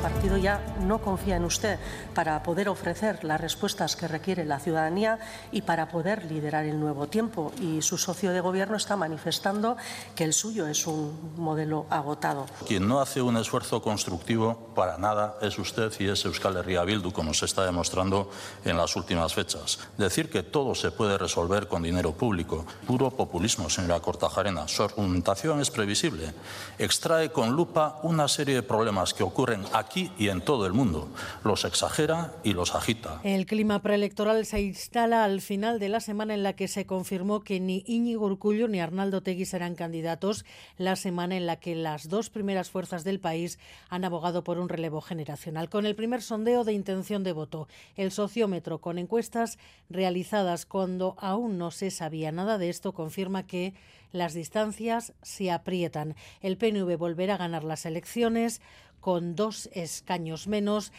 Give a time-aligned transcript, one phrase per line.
[0.00, 1.78] Partido ya no confía en usted
[2.14, 5.18] para poder ofrecer las respuestas que requiere la ciudadanía
[5.52, 7.52] y para poder liderar el nuevo tiempo.
[7.60, 9.76] Y su socio de gobierno está manifestando
[10.14, 12.46] que el suyo es un modelo agotado.
[12.66, 17.12] Quien no hace un esfuerzo constructivo para nada es usted y es Euskal Herria Bildu,
[17.12, 18.30] como se está demostrando
[18.64, 19.78] en las últimas fechas.
[19.98, 24.66] Decir que todo se puede resolver con dinero público, puro populismo, señora Cortajarena.
[24.68, 26.32] Su argumentación es previsible.
[26.78, 31.08] Extrae con lupa una serie de problemas que ocurren aquí y en todo el mundo.
[31.44, 33.20] Los exagera y los agita.
[33.24, 37.40] El clima preelectoral se instala al final de la semana en la que se confirmó
[37.40, 40.44] que ni Íñigo Urcullo ni Arnaldo Tegui serán candidatos,
[40.78, 43.58] la semana en la que las dos primeras fuerzas del país
[43.88, 45.68] han abogado por un relevo generacional.
[45.68, 51.58] Con el primer sondeo de intención de voto, el sociómetro con encuestas realizadas cuando aún
[51.58, 53.74] no se sabía nada de esto confirma que
[54.12, 56.16] las distancias se aprietan.
[56.40, 58.60] El PNV volverá a ganar las elecciones
[59.00, 60.92] con dos escaños menos.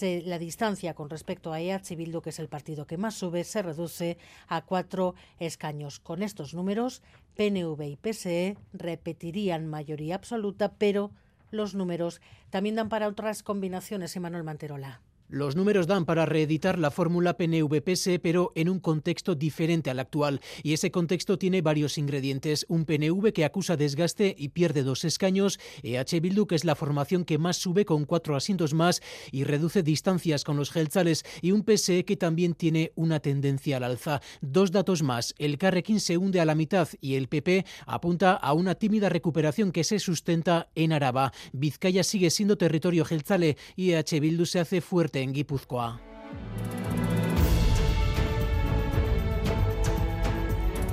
[0.00, 3.62] la distancia con respecto a EH Bildu, que es el partido que más sube, se
[3.62, 6.00] reduce a cuatro escaños.
[6.00, 7.02] Con estos números,
[7.36, 11.12] PNV y PSE repetirían mayoría absoluta, pero
[11.50, 15.00] los números también dan para otras combinaciones, Emanuel Manterola.
[15.28, 20.40] Los números dan para reeditar la fórmula PNV-PSE, pero en un contexto diferente al actual.
[20.62, 22.64] Y ese contexto tiene varios ingredientes.
[22.68, 25.58] Un PNV que acusa desgaste y pierde dos escaños.
[25.82, 29.82] EH Bildu, que es la formación que más sube con cuatro asientos más y reduce
[29.82, 31.24] distancias con los gelzales.
[31.42, 34.20] Y un PSE que también tiene una tendencia al alza.
[34.42, 35.34] Dos datos más.
[35.38, 39.72] El Carrequín se hunde a la mitad y el PP apunta a una tímida recuperación
[39.72, 41.32] que se sustenta en Araba.
[41.52, 46.00] Vizcaya sigue siendo territorio gelzale y EH Bildu se hace fuerte en Guipúzcoa.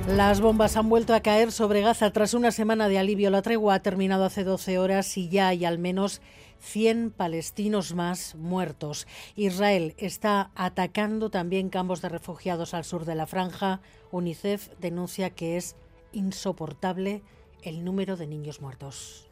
[0.08, 3.30] Las bombas han vuelto a caer sobre Gaza tras una semana de alivio.
[3.30, 6.20] La tregua ha terminado hace 12 horas y ya hay al menos
[6.60, 9.06] 100 palestinos más muertos.
[9.34, 13.80] Israel está atacando también campos de refugiados al sur de la franja.
[14.10, 15.74] UNICEF denuncia que es
[16.12, 17.22] insoportable
[17.62, 19.26] el número de niños muertos.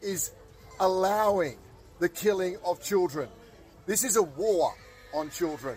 [3.85, 4.71] This is a war
[5.13, 5.75] on children.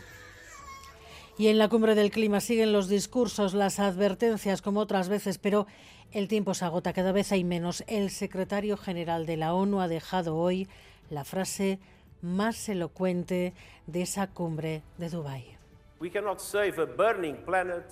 [1.36, 5.66] Y en la cumbre del clima siguen los discursos, las advertencias como otras veces, pero
[6.12, 7.82] el tiempo se agota, cada vez hay menos.
[7.88, 10.68] El secretario general de la ONU ha dejado hoy
[11.10, 11.80] la frase
[12.22, 13.54] más elocuente
[13.88, 15.56] de esa cumbre de Dubái.
[15.98, 17.86] We cannot save a burning planet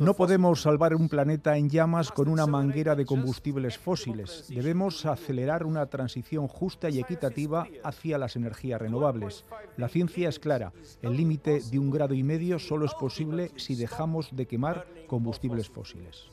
[0.00, 4.46] no podemos salvar un planeta en llamas con una manguera de combustibles fósiles.
[4.48, 9.44] Debemos acelerar una transición justa y equitativa hacia las energías renovables.
[9.76, 10.72] La ciencia es clara.
[11.00, 15.68] El límite de un grado y medio solo es posible si dejamos de quemar combustibles
[15.68, 16.28] fósiles.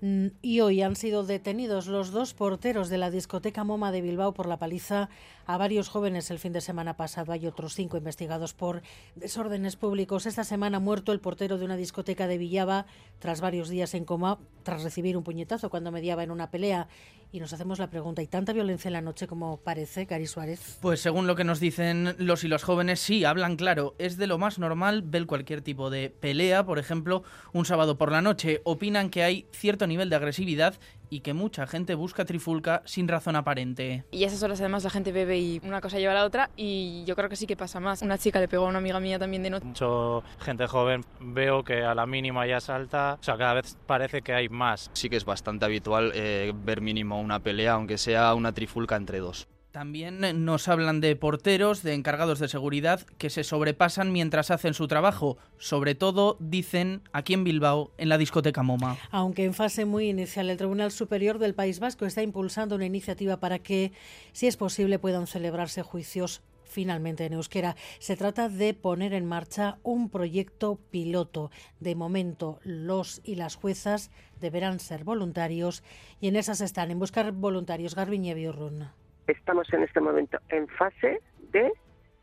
[0.00, 4.46] Y hoy han sido detenidos los dos porteros de la discoteca MoMA de Bilbao por
[4.46, 5.08] la paliza
[5.46, 7.32] a varios jóvenes el fin de semana pasado.
[7.32, 8.82] Hay otros cinco investigados por
[9.14, 10.26] desórdenes públicos.
[10.26, 12.86] Esta semana ha muerto el portero de una discoteca de Villaba
[13.20, 16.88] tras varios días en coma, tras recibir un puñetazo cuando mediaba en una pelea.
[17.32, 20.78] Y nos hacemos la pregunta, ¿hay tanta violencia en la noche como parece, Cari Suárez?
[20.80, 23.94] Pues según lo que nos dicen los y los jóvenes, sí, hablan claro.
[23.98, 28.12] Es de lo más normal ver cualquier tipo de pelea, por ejemplo, un sábado por
[28.12, 28.60] la noche.
[28.64, 30.74] Opinan que hay cierto nivel de agresividad
[31.10, 34.04] y que mucha gente busca trifulca sin razón aparente.
[34.10, 36.50] Y a esas horas además la gente bebe y una cosa lleva a la otra
[36.56, 38.02] y yo creo que sí que pasa más.
[38.02, 39.64] Una chica le pegó a una amiga mía también de noche.
[39.64, 44.22] Mucho gente joven veo que a la mínima ya salta, o sea, cada vez parece
[44.22, 44.90] que hay más.
[44.94, 49.18] Sí que es bastante habitual eh, ver mínimo una pelea, aunque sea una trifulca entre
[49.20, 49.48] dos.
[49.76, 54.88] También nos hablan de porteros, de encargados de seguridad, que se sobrepasan mientras hacen su
[54.88, 55.36] trabajo.
[55.58, 58.96] Sobre todo, dicen, aquí en Bilbao, en la discoteca MoMA.
[59.10, 63.38] Aunque en fase muy inicial, el Tribunal Superior del País Vasco está impulsando una iniciativa
[63.38, 63.92] para que,
[64.32, 67.76] si es posible, puedan celebrarse juicios finalmente en euskera.
[67.98, 71.50] Se trata de poner en marcha un proyecto piloto.
[71.80, 75.82] De momento, los y las juezas deberán ser voluntarios
[76.18, 77.94] y en esas están, en buscar voluntarios.
[77.94, 78.88] Garbiñe Biurrun
[79.26, 81.20] estamos en este momento en fase
[81.50, 81.72] de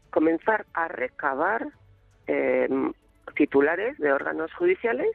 [0.09, 1.67] comenzar a recabar
[2.27, 2.93] em,
[3.35, 5.11] titulares de órganos judiciales,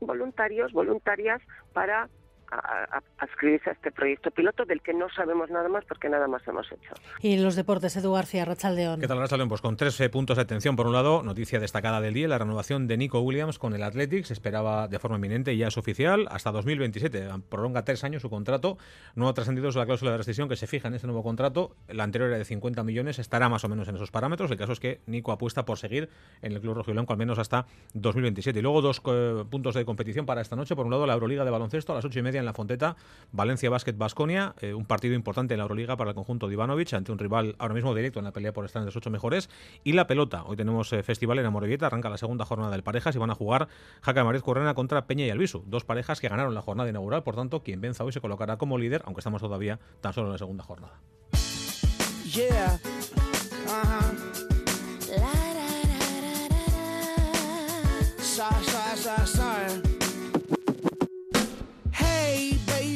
[0.00, 1.40] voluntarios, voluntarias,
[1.72, 2.08] para
[2.52, 6.70] a, a, este proyecto piloto del que no sabemos nada más porque nada más hemos
[6.70, 6.94] hecho.
[7.20, 9.00] Y los deportes, Edu García, Rachaldeón.
[9.00, 9.48] ¿Qué tal, Rachaldeón?
[9.48, 10.76] Pues con tres puntos de atención.
[10.76, 14.28] Por un lado, noticia destacada del día, la renovación de Nico Williams con el Athletics.
[14.28, 17.28] Se esperaba de forma inminente y ya es oficial hasta 2027.
[17.48, 18.78] Prolonga tres años su contrato.
[19.14, 21.76] No ha trascendido la cláusula de rescisión que se fija en este nuevo contrato.
[21.88, 24.50] La anterior era de 50 millones, estará más o menos en esos parámetros.
[24.50, 26.10] El caso es que Nico apuesta por seguir
[26.42, 28.58] en el Club Rojiblanco al menos hasta 2027.
[28.58, 30.76] Y luego dos eh, puntos de competición para esta noche.
[30.76, 32.96] Por un lado, la Euroliga de baloncesto a las ocho y media en la Fonteta.
[33.32, 37.12] Valencia Basket Basconia, eh, un partido importante en la Euroliga para el conjunto de ante
[37.12, 39.48] un rival ahora mismo directo en la pelea por estar entre los ocho mejores.
[39.84, 40.44] Y la pelota.
[40.44, 43.34] Hoy tenemos eh, festival en Amorebieta, arranca la segunda jornada del parejas y van a
[43.34, 43.68] jugar
[44.02, 45.64] Jaca Mariz Correna contra Peña y Albisu.
[45.66, 48.78] Dos parejas que ganaron la jornada inaugural, por tanto, quien venza hoy se colocará como
[48.78, 51.00] líder, aunque estamos todavía tan solo en la segunda jornada.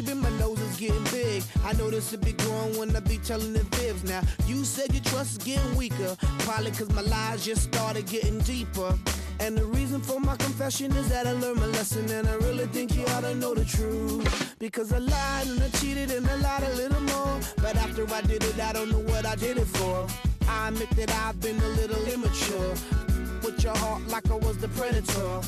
[0.03, 1.43] Baby, my nose is getting big.
[1.65, 4.05] I know this will be growing when I be telling the fibs.
[4.05, 6.17] Now, you said your trust is getting weaker.
[6.41, 8.95] Probably cause my lies just started getting deeper.
[9.41, 12.67] And the reason for my confession is that I learned my lesson and I really
[12.67, 14.57] think you ought to know the truth.
[14.59, 17.41] Because I lied and I cheated and I lied a little more.
[17.59, 20.07] But after I did it, I don't know what I did it for.
[20.49, 22.75] I admit that I've been a little immature.
[23.43, 25.41] With your heart like I was the predator.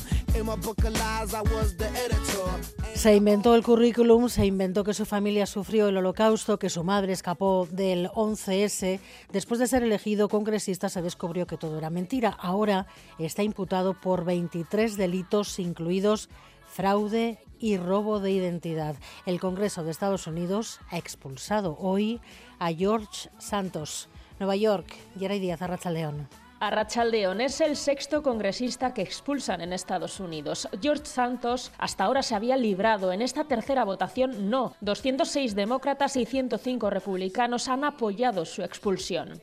[2.95, 7.13] Se inventó el currículum, se inventó que su familia sufrió el holocausto, que su madre
[7.13, 8.99] escapó del 11S.
[9.31, 12.29] Después de ser elegido congresista se descubrió que todo era mentira.
[12.29, 12.87] Ahora
[13.17, 16.29] está imputado por 23 delitos, incluidos
[16.67, 18.95] fraude y robo de identidad.
[19.25, 22.21] El Congreso de Estados Unidos ha expulsado hoy
[22.59, 24.09] a George Santos.
[24.39, 26.29] Nueva York, Geray Díaz, Arracha León.
[26.59, 30.67] Arrachaldeón es el sexto congresista que expulsan en Estados Unidos.
[30.81, 33.13] George Santos hasta ahora se había librado.
[33.13, 34.75] En esta tercera votación, no.
[34.81, 39.39] 206 demócratas y 105 republicanos han apoyado su expulsión.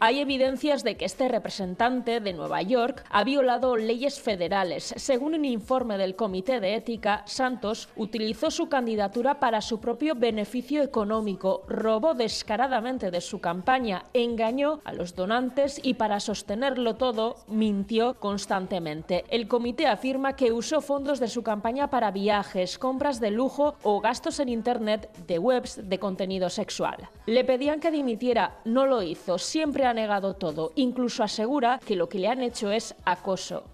[0.00, 4.92] Hay evidencias de que este representante de Nueva York ha violado leyes federales.
[4.96, 10.82] Según un informe del Comité de Ética, Santos utilizó su candidatura para su propio beneficio
[10.82, 18.14] económico, robó descaradamente de su campaña engañó a los donantes y para sostenerlo todo mintió
[18.14, 19.24] constantemente.
[19.28, 24.00] El comité afirma que usó fondos de su campaña para viajes, compras de lujo o
[24.00, 27.08] gastos en Internet de webs de contenido sexual.
[27.26, 32.08] Le pedían que dimitiera, no lo hizo, siempre ha negado todo, incluso asegura que lo
[32.08, 33.64] que le han hecho es acoso.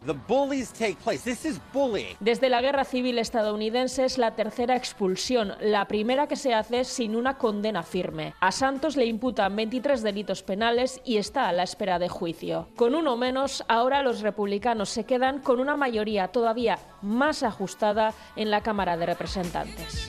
[2.20, 7.16] Desde la guerra civil estadounidense es la tercera expulsión, la primera que se hace sin
[7.16, 8.34] una condena firme.
[8.40, 12.66] A Santos le imputan 23 delitos penales y está a la espera de juicio.
[12.74, 18.50] Con uno menos, ahora los republicanos se quedan con una mayoría todavía más ajustada en
[18.50, 20.08] la Cámara de Representantes.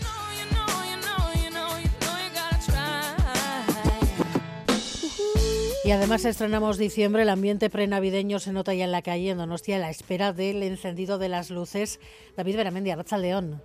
[5.84, 9.76] Y además estrenamos diciembre, el ambiente prenavideño se nota ya en la calle en Donostia
[9.76, 12.00] a la espera del encendido de las luces.
[12.36, 13.62] David Beramendi, Arracha León.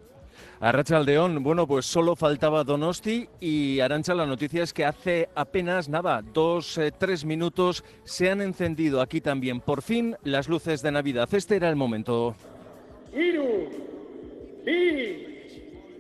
[0.59, 5.91] Arracha Aldeón, bueno, pues solo faltaba Donosti y Arancha, la noticia es que hace apenas
[5.91, 10.93] nada, dos, eh, tres minutos, se han encendido aquí también, por fin, las luces de
[10.93, 11.29] Navidad.
[11.33, 12.35] Este era el momento.
[13.13, 13.69] Iru,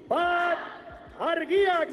[0.09, 0.59] bat,
[1.21, 1.91] argiak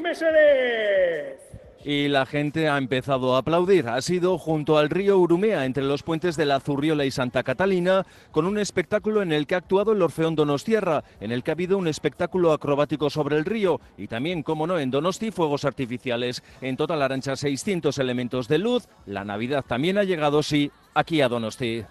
[1.83, 3.87] y la gente ha empezado a aplaudir.
[3.87, 8.05] Ha sido junto al río Urumea, entre los puentes de la Zurriola y Santa Catalina,
[8.31, 11.53] con un espectáculo en el que ha actuado el Orfeón Donostierra, en el que ha
[11.53, 16.43] habido un espectáculo acrobático sobre el río y también, como no, en Donosti, fuegos artificiales.
[16.61, 18.87] En total, arancha 600 elementos de luz.
[19.05, 21.83] La Navidad también ha llegado, sí, aquí a Donosti.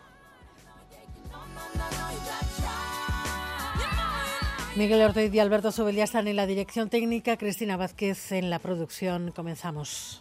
[4.75, 9.31] Miguel Ortiz y Alberto Sobel están en la dirección técnica, Cristina Vázquez en la producción.
[9.31, 10.11] Comenzamos.